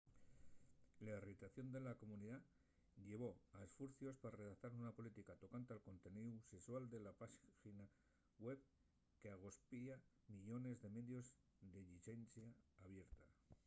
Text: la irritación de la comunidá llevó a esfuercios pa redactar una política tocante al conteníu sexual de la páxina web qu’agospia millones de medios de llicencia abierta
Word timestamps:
la 1.05 1.11
irritación 1.19 1.71
de 1.71 1.79
la 1.79 1.93
comunidá 2.01 2.37
llevó 3.09 3.31
a 3.57 3.63
esfuercios 3.67 4.15
pa 4.21 4.35
redactar 4.39 4.71
una 4.79 4.95
política 4.99 5.33
tocante 5.43 5.71
al 5.73 5.85
conteníu 5.89 6.31
sexual 6.53 6.83
de 6.93 6.99
la 7.05 7.13
páxina 7.21 7.85
web 8.45 8.59
qu’agospia 9.19 9.95
millones 10.33 10.75
de 10.83 10.89
medios 10.97 11.25
de 11.73 11.79
llicencia 11.89 12.47
abierta 12.85 13.25